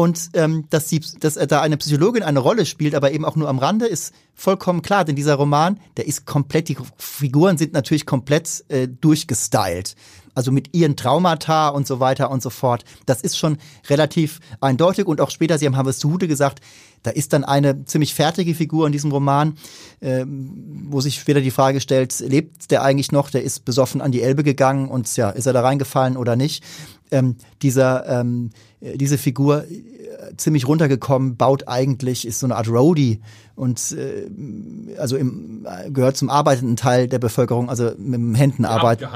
[0.00, 3.50] und ähm, dass, sie, dass da eine Psychologin eine Rolle spielt, aber eben auch nur
[3.50, 5.04] am Rande, ist vollkommen klar.
[5.04, 9.96] Denn dieser Roman, der ist komplett, die Figuren sind natürlich komplett äh, durchgestylt.
[10.40, 12.86] Also mit ihren Traumata und so weiter und so fort.
[13.04, 13.58] Das ist schon
[13.90, 15.04] relativ eindeutig.
[15.04, 16.62] Und auch später, Sie haben Harvest Hude gesagt,
[17.02, 19.58] da ist dann eine ziemlich fertige Figur in diesem Roman,
[20.00, 23.28] äh, wo sich später die Frage stellt, lebt der eigentlich noch?
[23.28, 26.64] Der ist besoffen an die Elbe gegangen und ja, ist er da reingefallen oder nicht?
[27.10, 28.48] Ähm, dieser ähm,
[28.80, 29.64] diese Figur
[30.36, 33.20] ziemlich runtergekommen, baut eigentlich, ist so eine Art Roadie
[33.54, 34.28] und äh,
[34.98, 39.08] also im, gehört zum arbeitenden Teil der Bevölkerung, also mit den Händen arbeitet.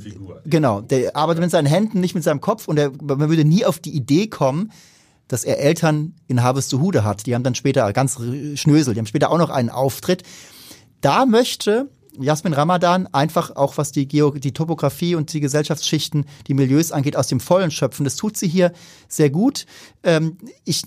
[0.00, 0.40] Figur.
[0.44, 3.64] Genau, der arbeitet mit seinen Händen, nicht mit seinem Kopf und der, man würde nie
[3.64, 4.72] auf die Idee kommen,
[5.28, 7.26] dass er Eltern in Harvestehude hat.
[7.26, 8.18] Die haben dann später ganz
[8.54, 10.22] Schnösel, die haben später auch noch einen Auftritt.
[11.00, 16.54] Da möchte Jasmin Ramadan einfach auch was die, Geo die Topografie und die Gesellschaftsschichten, die
[16.54, 18.04] Milieus angeht, aus dem Vollen schöpfen.
[18.04, 18.72] Das tut sie hier
[19.08, 19.66] sehr gut.
[20.02, 20.84] Ähm, ich,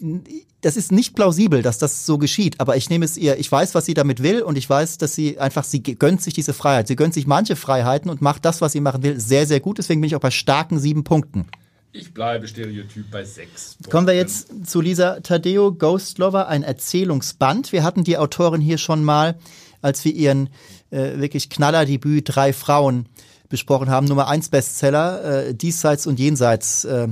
[0.61, 3.75] das ist nicht plausibel, dass das so geschieht, aber ich nehme es ihr, ich weiß,
[3.75, 6.87] was sie damit will und ich weiß, dass sie einfach, sie gönnt sich diese Freiheit.
[6.87, 9.77] Sie gönnt sich manche Freiheiten und macht das, was sie machen will, sehr, sehr gut.
[9.77, 11.47] Deswegen bin ich auch bei starken sieben Punkten.
[11.93, 13.77] Ich bleibe Stereotyp bei sechs.
[13.89, 17.71] Kommen wir jetzt zu Lisa Tadeo, Ghost Lover, ein Erzählungsband.
[17.71, 19.35] Wir hatten die Autorin hier schon mal,
[19.81, 20.49] als wir ihren
[20.89, 23.07] äh, wirklich Knallerdebüt Drei Frauen
[23.49, 24.07] besprochen haben.
[24.07, 27.07] Nummer eins Bestseller, äh, diesseits und jenseits äh,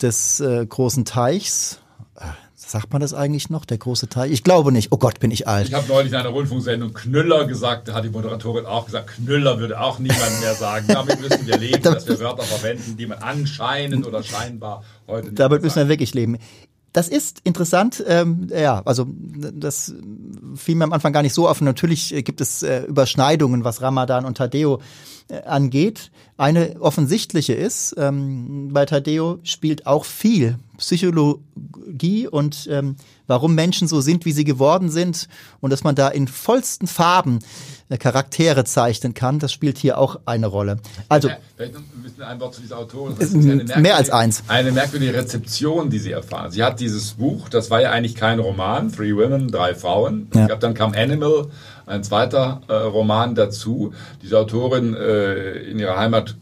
[0.00, 1.80] des äh, großen Teichs.
[2.16, 4.32] Äh, sagt man das eigentlich noch, der große Teich?
[4.32, 4.90] Ich glaube nicht.
[4.90, 5.68] Oh Gott, bin ich alt.
[5.68, 9.58] Ich habe neulich in einer Rundfunksendung Knüller gesagt, da hat die Moderatorin auch gesagt, Knüller
[9.58, 10.86] würde auch niemand mehr sagen.
[10.88, 15.38] Damit müssen wir leben, dass wir Wörter verwenden, die man anscheinend oder scheinbar heute nicht
[15.38, 16.38] Damit müssen wir wirklich leben.
[16.96, 19.94] Das ist interessant, ähm, ja, also das
[20.54, 21.60] fiel mir am Anfang gar nicht so auf.
[21.60, 24.80] Natürlich gibt es äh, Überschneidungen, was Ramadan und Tadeo
[25.28, 26.10] äh, angeht.
[26.38, 34.00] Eine offensichtliche ist, ähm, bei Tadeo spielt auch viel Psychologie und ähm, warum Menschen so
[34.00, 35.28] sind, wie sie geworden sind
[35.60, 37.40] und dass man da in vollsten Farben
[37.88, 40.78] äh, Charaktere zeichnen kann, das spielt hier auch eine Rolle.
[41.08, 43.70] Also ein Wort zu dieser Autorin.
[43.78, 44.42] mehr als eins.
[44.48, 46.50] Eine merkwürdige Rezeption, die sie erfahren.
[46.50, 50.28] Sie hat dieses Buch, das war ja eigentlich kein Roman, Three Women, drei Frauen.
[50.34, 50.42] Ja.
[50.42, 51.48] Ich glaube, dann kam Animal,
[51.86, 53.92] ein zweiter äh, Roman dazu.
[54.22, 56.36] Diese Autorin äh, in ihrer Heimat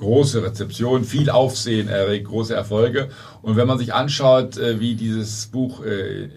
[0.00, 3.10] große Rezeption, viel Aufsehen erregt, große Erfolge.
[3.42, 6.28] Und wenn man sich anschaut, äh, wie dieses Buch äh,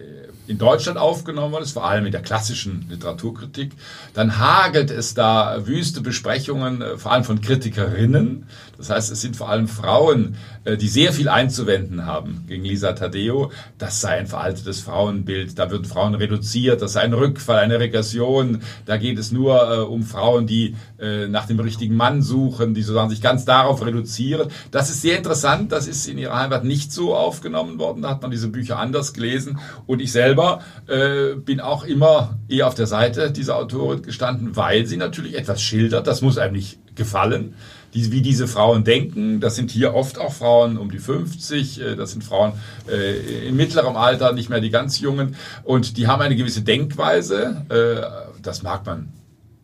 [0.46, 3.72] in Deutschland aufgenommen worden ist, vor allem in der klassischen Literaturkritik,
[4.12, 8.46] dann hagelt es da wüste Besprechungen, äh, vor allem von Kritikerinnen.
[8.78, 12.92] Das heißt, es sind vor allem Frauen, äh, die sehr viel einzuwenden haben gegen Lisa
[12.92, 13.50] Tadeo.
[13.78, 18.62] Das sei ein veraltetes Frauenbild, da würden Frauen reduziert, das sei ein Rückfall, eine Regression.
[18.86, 22.82] Da geht es nur äh, um Frauen, die äh, nach dem richtigen Mann suchen, die
[22.82, 24.48] sozusagen sich ganz darauf reduzieren.
[24.70, 28.02] Das ist sehr interessant, das ist in ihrer Heimat nicht so aufgenommen worden.
[28.02, 29.58] Da hat man diese Bücher anders gelesen.
[29.86, 34.86] Und ich selber äh, bin auch immer eher auf der Seite dieser Autorin gestanden, weil
[34.86, 36.06] sie natürlich etwas schildert.
[36.06, 37.54] Das muss einem nicht gefallen
[37.94, 39.40] die, wie diese Frauen denken.
[39.40, 42.52] Das sind hier oft auch Frauen um die 50, äh, das sind Frauen
[42.88, 45.36] äh, in mittlerem Alter, nicht mehr die ganz jungen.
[45.62, 49.12] Und die haben eine gewisse Denkweise, äh, das mag man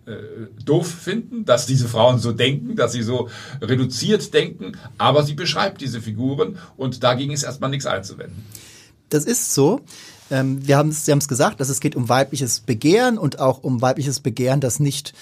[0.07, 0.12] äh,
[0.64, 3.29] doof finden, dass diese Frauen so denken, dass sie so
[3.61, 8.45] reduziert denken, aber sie beschreibt diese Figuren und dagegen ist erstmal nichts einzuwenden.
[9.09, 9.81] Das ist so.
[10.31, 13.83] Ähm, wir Sie haben es gesagt, dass es geht um weibliches Begehren und auch um
[13.83, 15.12] weibliches Begehren, das nicht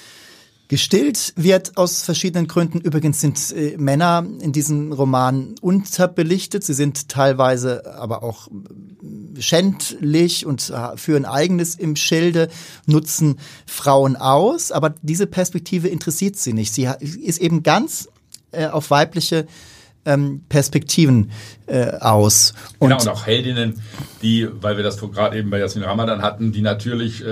[0.68, 2.80] gestillt wird aus verschiedenen Gründen.
[2.80, 6.62] Übrigens sind äh, Männer in diesem Roman unterbelichtet.
[6.62, 12.48] Sie sind teilweise aber auch äh, schändlich und äh, führen eigenes im Schilde,
[12.86, 14.70] nutzen Frauen aus.
[14.70, 16.74] Aber diese Perspektive interessiert sie nicht.
[16.74, 18.08] Sie ist eben ganz
[18.52, 19.46] äh, auf weibliche
[20.04, 21.30] ähm, Perspektiven
[21.66, 22.52] äh, aus.
[22.78, 23.80] Und genau, und auch Heldinnen,
[24.20, 27.24] die, weil wir das gerade eben bei Jasmin Ramadan hatten, die natürlich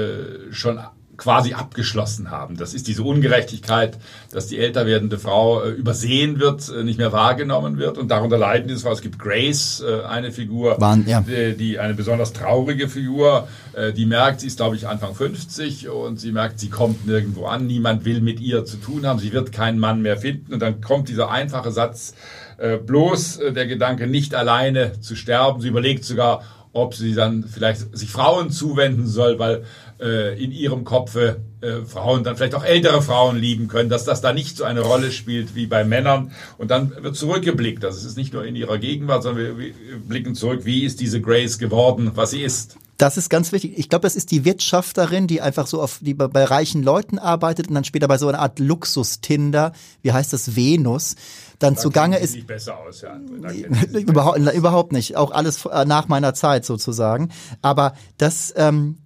[0.51, 0.81] schon
[1.17, 2.57] quasi abgeschlossen haben.
[2.57, 3.99] Das ist diese Ungerechtigkeit,
[4.33, 8.39] dass die älter werdende Frau äh, übersehen wird, äh, nicht mehr wahrgenommen wird und darunter
[8.39, 8.93] leiden diese Frau.
[8.93, 11.21] Es gibt Grace, äh, eine Figur, Waren, ja.
[11.21, 15.89] die, die, eine besonders traurige Figur, äh, die merkt, sie ist glaube ich Anfang 50
[15.89, 19.33] und sie merkt, sie kommt nirgendwo an, niemand will mit ihr zu tun haben, sie
[19.33, 22.15] wird keinen Mann mehr finden und dann kommt dieser einfache Satz,
[22.59, 25.61] äh, bloß äh, der Gedanke, nicht alleine zu sterben.
[25.61, 29.65] Sie überlegt sogar, ob sie dann vielleicht sich Frauen zuwenden soll, weil
[30.01, 34.21] äh, in ihrem Kopfe äh, Frauen dann vielleicht auch ältere Frauen lieben können, dass das
[34.21, 36.33] da nicht so eine Rolle spielt wie bei Männern.
[36.59, 37.83] Und dann wird zurückgeblickt.
[37.83, 39.73] Das ist nicht nur in ihrer Gegenwart, sondern wir
[40.07, 42.77] blicken zurück, wie ist diese Grace geworden, was sie ist.
[42.99, 43.75] Das ist ganz wichtig.
[43.77, 47.69] Ich glaube, das ist die Wirtschafterin, die einfach so auf, die bei reichen Leuten arbeitet
[47.69, 51.15] und dann später bei so einer Art Luxus-Tinder, wie heißt das, Venus,
[51.59, 52.35] dann da zugange ist.
[52.35, 53.19] Nicht besser aus, ja.
[53.99, 55.17] überhaupt, überhaupt nicht.
[55.17, 57.31] Auch alles äh, nach meiner Zeit sozusagen.
[57.61, 58.99] Aber das, ähm,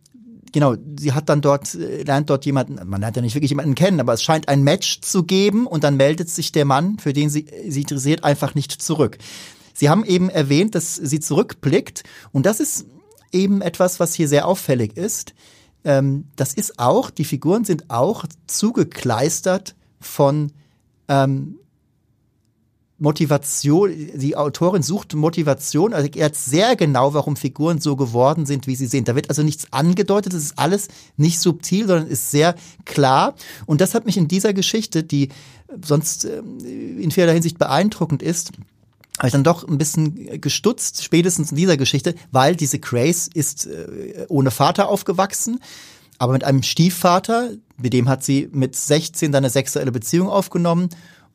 [0.52, 3.74] genau, sie hat dann dort, äh, lernt dort jemanden, man lernt ja nicht wirklich jemanden
[3.74, 7.12] kennen, aber es scheint ein Match zu geben und dann meldet sich der Mann, für
[7.12, 9.18] den sie, sie interessiert, einfach nicht zurück.
[9.74, 12.86] Sie haben eben erwähnt, dass sie zurückblickt und das ist
[13.32, 15.34] eben etwas, was hier sehr auffällig ist.
[15.84, 20.52] Ähm, das ist auch, die Figuren sind auch zugekleistert von
[21.08, 21.59] ähm,
[23.00, 28.66] Motivation, die Autorin sucht Motivation, also er hat sehr genau, warum Figuren so geworden sind,
[28.66, 29.08] wie sie sind.
[29.08, 33.34] Da wird also nichts angedeutet, es ist alles nicht subtil, sondern ist sehr klar.
[33.64, 35.30] Und das hat mich in dieser Geschichte, die
[35.82, 36.58] sonst ähm,
[36.98, 38.52] in vielerlei Hinsicht beeindruckend ist,
[39.16, 43.66] habe ich dann doch ein bisschen gestutzt, spätestens in dieser Geschichte, weil diese Grace ist
[43.66, 45.58] äh, ohne Vater aufgewachsen,
[46.18, 50.90] aber mit einem Stiefvater, mit dem hat sie mit 16 dann eine sexuelle Beziehung aufgenommen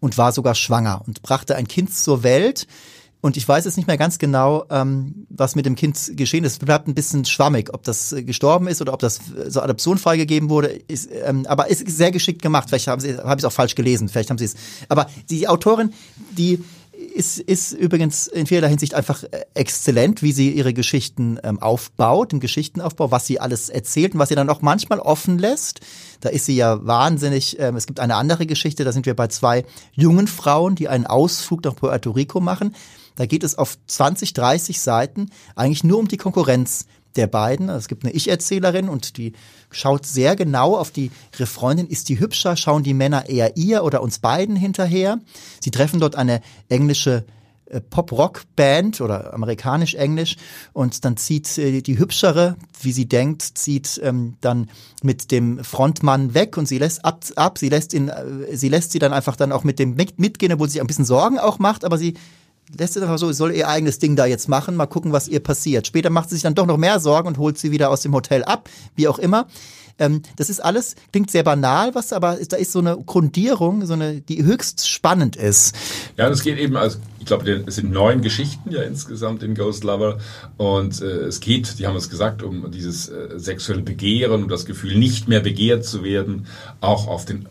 [0.06, 2.68] und war sogar schwanger und brachte ein Kind zur Welt.
[3.22, 6.52] Und ich weiß jetzt nicht mehr ganz genau, ähm, was mit dem Kind geschehen ist.
[6.52, 9.62] Es bleibt ein bisschen schwammig, ob das äh, gestorben ist oder ob das äh, so
[9.62, 10.68] Adoption freigegeben wurde.
[10.68, 12.70] Ist, ähm, aber ist sehr geschickt gemacht.
[12.70, 14.10] Vielleicht haben sie, habe ich es auch falsch gelesen.
[14.10, 14.54] Vielleicht haben sie es.
[14.90, 15.92] Aber die Autorin,
[16.38, 16.64] die
[16.96, 22.34] ist, ist übrigens in vielerlei Hinsicht einfach äh, exzellent, wie sie ihre Geschichten ähm, aufbaut,
[22.34, 25.82] im Geschichtenaufbau, was sie alles erzählt und was sie dann auch manchmal offen lässt.
[26.22, 27.60] Da ist sie ja wahnsinnig.
[27.60, 31.06] Ähm, es gibt eine andere Geschichte, da sind wir bei zwei jungen Frauen, die einen
[31.06, 32.76] Ausflug nach Puerto Rico machen.
[33.16, 37.70] Da geht es auf 20, 30 Seiten eigentlich nur um die Konkurrenz der beiden.
[37.70, 39.34] Es gibt eine Ich-Erzählerin und die
[39.72, 41.88] schaut sehr genau auf die ihre Freundin.
[41.88, 42.56] Ist die hübscher?
[42.56, 45.20] Schauen die Männer eher ihr oder uns beiden hinterher?
[45.62, 47.26] Sie treffen dort eine englische
[47.68, 50.36] äh, Pop-Rock-Band oder amerikanisch-englisch
[50.74, 54.70] und dann zieht äh, die hübschere, wie sie denkt, zieht ähm, dann
[55.02, 58.92] mit dem Frontmann weg und sie lässt ab, ab sie lässt ihn, äh, sie lässt
[58.92, 61.40] sie dann einfach dann auch mit dem mit, mitgehen, obwohl sie sich ein bisschen Sorgen
[61.40, 62.14] auch macht, aber sie
[62.78, 65.40] lässt es einfach so, soll ihr eigenes Ding da jetzt machen, mal gucken, was ihr
[65.40, 65.88] passiert.
[65.88, 68.14] Später macht sie sich dann doch noch mehr Sorgen und holt sie wieder aus dem
[68.14, 69.48] Hotel ab, wie auch immer.
[69.98, 73.94] Ähm, das ist alles, klingt sehr banal, was aber da ist so eine Grundierung, so
[73.94, 75.74] eine, die höchst spannend ist.
[76.18, 79.86] Ja, das geht eben, also ich glaube, es sind neun Geschichten ja insgesamt in Ghost
[79.86, 80.18] Lover
[80.58, 84.66] und äh, es geht, die haben es gesagt, um dieses äh, sexuelle Begehren, um das
[84.66, 86.48] Gefühl, nicht mehr begehrt zu werden,
[86.82, 87.48] auch auf den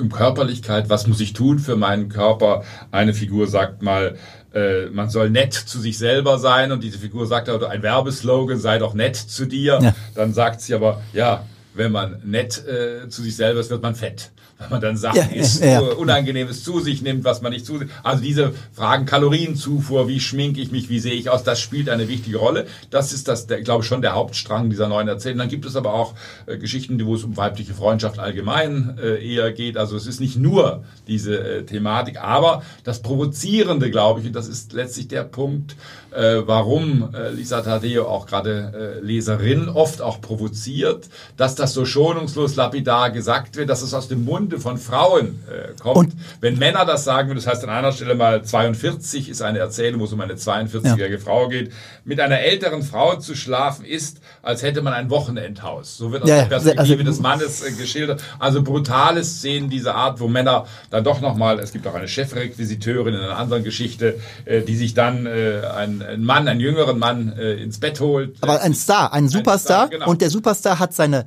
[0.00, 2.64] um Körperlichkeit, was muss ich tun für meinen Körper?
[2.90, 4.16] Eine Figur sagt mal,
[4.54, 8.58] äh, man soll nett zu sich selber sein und diese Figur sagt also ein Werbeslogan,
[8.58, 9.78] sei doch nett zu dir.
[9.80, 9.94] Ja.
[10.14, 13.94] Dann sagt sie aber, ja, wenn man nett äh, zu sich selber ist, wird man
[13.94, 14.30] fett
[14.60, 15.80] wenn man dann Sachen ja, isst, ja.
[15.80, 17.88] Unangenehmes zu sich nimmt, was man nicht zu sich.
[18.02, 22.08] Also diese Fragen Kalorienzufuhr, wie schminke ich mich, wie sehe ich aus, das spielt eine
[22.08, 22.66] wichtige Rolle.
[22.90, 25.38] Das ist das, der, glaube ich, schon der Hauptstrang dieser neuen Erzählung.
[25.38, 26.14] Dann gibt es aber auch
[26.46, 29.76] äh, Geschichten, wo es um weibliche Freundschaft allgemein äh, eher geht.
[29.76, 34.48] Also es ist nicht nur diese äh, Thematik, aber das Provozierende, glaube ich, und das
[34.48, 35.76] ist letztlich der Punkt,
[36.10, 41.84] äh, warum äh, Lisa Tadeo auch gerade äh, Leserin oft auch provoziert, dass das so
[41.84, 45.96] schonungslos lapidar gesagt wird, dass es aus dem Munde von Frauen äh, kommt.
[45.96, 50.00] Und Wenn Männer das sagen, das heißt an einer Stelle mal 42 ist eine Erzählung,
[50.00, 51.20] wo es um eine 42-jährige ja.
[51.20, 51.72] Frau geht,
[52.04, 55.96] mit einer älteren Frau zu schlafen ist, als hätte man ein Wochenendhaus.
[55.96, 58.22] So wird aus ja, der Perspektive also, des Mannes äh, geschildert.
[58.38, 63.14] Also brutale Szenen dieser Art, wo Männer dann doch nochmal, es gibt auch eine Chefrequisiteurin
[63.14, 67.32] in einer anderen Geschichte, äh, die sich dann äh, ein einen Mann, einen jüngeren Mann
[67.38, 68.36] äh, ins Bett holt.
[68.40, 69.82] Aber ein Star, ein Superstar.
[69.82, 70.10] Ein Star, genau.
[70.10, 71.26] Und der Superstar hat seine,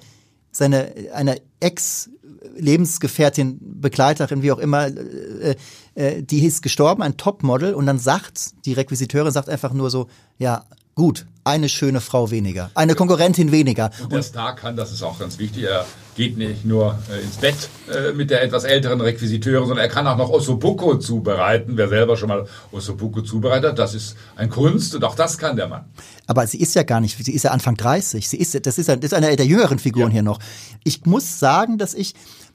[0.52, 2.10] seine, eine Ex-
[2.56, 5.56] Lebensgefährtin, Begleiterin, wie auch immer, äh,
[5.96, 10.08] äh, die ist gestorben, ein Topmodel, und dann sagt die Requisiteurin sagt einfach nur so,
[10.38, 13.92] ja, gut, eine schöne Frau weniger, eine Konkurrentin weniger.
[14.02, 17.38] Und der Star kann, das ist auch ganz wichtig, er geht nicht nur äh, ins
[17.38, 21.76] Bett äh, mit der etwas älteren Requisiteurin, sondern er kann auch noch Ossobuco zubereiten.
[21.76, 25.68] Wer selber schon mal Ossobuco zubereitet, das ist ein Kunst und auch das kann der
[25.68, 25.86] Mann.
[26.28, 28.28] Aber sie ist ja gar nicht, sie ist ja Anfang 30.
[28.30, 30.14] Sie ist, das ist, das ist eine der jüngeren Figuren ja.
[30.14, 30.40] hier noch.
[30.84, 32.14] Ich muss sagen, dass ich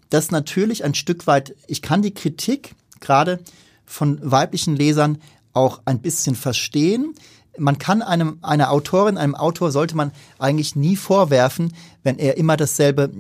[0.09, 3.41] das natürlich ein Stück weit, ich kann die Kritik gerade
[3.85, 5.19] von weiblichen Lesern
[5.53, 7.15] auch ein bisschen verstehen
[7.59, 12.57] man kann einem, einer Autorin, einem Autor sollte man eigentlich nie vorwerfen, wenn er immer
[12.57, 13.11] dasselbe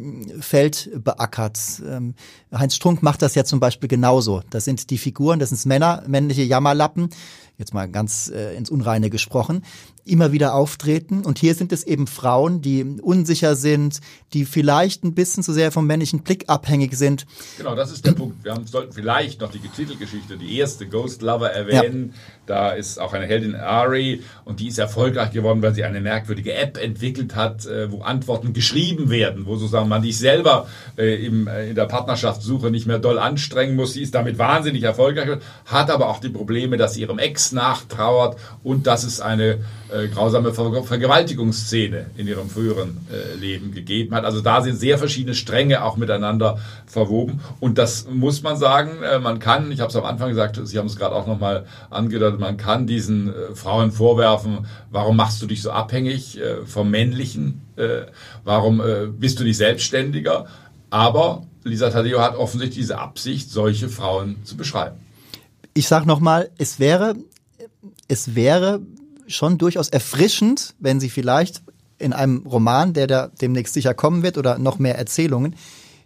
[0.40, 1.58] Feld beackert.
[1.86, 2.14] Ähm,
[2.52, 4.42] Heinz Strunk macht das ja zum Beispiel genauso.
[4.50, 7.10] Das sind die Figuren, das sind Männer, männliche Jammerlappen,
[7.58, 9.62] jetzt mal ganz äh, ins Unreine gesprochen,
[10.08, 11.24] immer wieder auftreten.
[11.24, 14.00] Und hier sind es eben Frauen, die unsicher sind,
[14.32, 17.26] die vielleicht ein bisschen zu sehr vom männlichen Blick abhängig sind.
[17.56, 18.44] Genau, das ist der Punkt.
[18.44, 22.12] Wir haben, sollten vielleicht noch die Titelgeschichte, die erste Ghost Lover erwähnen.
[22.12, 22.20] Ja.
[22.46, 26.54] Da ist auch eine Heldin Ari und die ist erfolgreich geworden, weil sie eine merkwürdige
[26.54, 30.66] App entwickelt hat, äh, wo Antworten geschrieben werden, wo sozusagen man sich selber
[30.96, 33.92] äh, im, äh, in der Partnerschaftssuche nicht mehr doll anstrengen muss.
[33.92, 38.38] Sie ist damit wahnsinnig erfolgreich, hat aber auch die Probleme, dass sie ihrem Ex nachtrauert
[38.62, 39.58] und dass es eine
[39.98, 44.24] äh, grausame Ver Vergewaltigungsszene in ihrem früheren äh, Leben gegeben hat.
[44.24, 47.40] Also da sind sehr verschiedene Stränge auch miteinander verwoben.
[47.60, 50.78] Und das muss man sagen, äh, man kann, ich habe es am Anfang gesagt, Sie
[50.78, 55.46] haben es gerade auch nochmal angedeutet, man kann diesen äh, Frauen vorwerfen, warum machst du
[55.46, 57.62] dich so abhängig äh, vom Männlichen?
[58.42, 58.82] Warum
[59.20, 60.46] bist du nicht selbstständiger?
[60.90, 64.96] Aber Lisa Tadeo hat offensichtlich diese Absicht, solche Frauen zu beschreiben
[65.74, 67.14] Ich sag nochmal, es wäre,
[68.08, 68.80] es wäre
[69.28, 71.62] schon durchaus erfrischend, wenn Sie vielleicht
[71.98, 75.54] in einem Roman, der da demnächst sicher kommen wird oder noch mehr Erzählungen,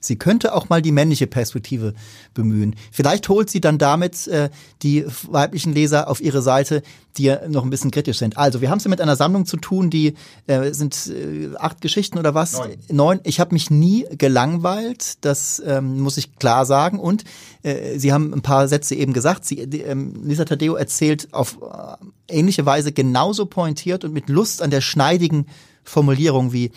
[0.04, 1.94] sie könnte auch mal die männliche Perspektive
[2.34, 2.76] bemühen.
[2.90, 4.50] Vielleicht holt sie dann damit äh,
[4.82, 6.82] die weiblichen Leser auf ihre Seite,
[7.16, 8.38] die noch ein bisschen kritisch sind.
[8.38, 10.14] Also, wir haben es ja mit einer Sammlung zu tun, die
[10.46, 12.54] äh, sind äh, acht Geschichten oder was?
[12.54, 12.70] Neun.
[12.90, 13.20] Neun.
[13.24, 16.98] Ich habe mich nie gelangweilt, das ähm, muss ich klar sagen.
[16.98, 17.24] Und
[17.62, 19.44] äh, Sie haben ein paar Sätze eben gesagt.
[19.44, 24.62] Sie, die, ähm, Lisa Tadeo erzählt auf äh, ähnliche Weise genauso pointiert und mit Lust
[24.62, 25.46] an der schneidigen
[25.84, 26.70] Formulierung wie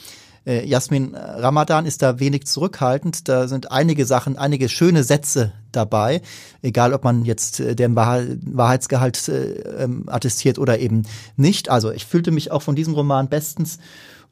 [0.46, 3.28] äh, Jasmin Ramadan ist da wenig zurückhaltend.
[3.28, 6.22] Da sind einige Sachen, einige schöne Sätze dabei,
[6.62, 11.04] egal ob man jetzt äh, den Wahr Wahrheitsgehalt äh, ähm, attestiert oder eben
[11.36, 11.70] nicht.
[11.70, 13.80] Also ich fühlte mich auch von diesem Roman bestens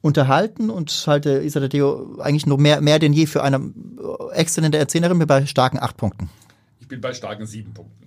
[0.02, 4.78] unterhalten und halte Isabel Deo eigentlich nur mehr, mehr denn je für eine äh, exzellente
[4.78, 6.30] Erzählerin mir bei starken acht Punkten.
[6.80, 8.04] Ich bin bei starken sieben Punkten.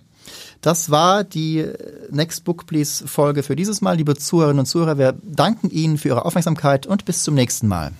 [0.61, 1.65] Das war die
[2.09, 3.97] Next Book Please Folge für dieses Mal.
[3.97, 7.91] Liebe Zuhörerinnen und Zuhörer, wir danken Ihnen für Ihre Aufmerksamkeit und bis zum nächsten Mal.